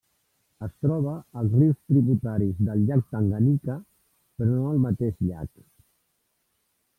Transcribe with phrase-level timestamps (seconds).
[0.67, 3.77] Es troba als rius tributaris del llac Tanganyika,
[4.41, 5.53] però no al mateix llac.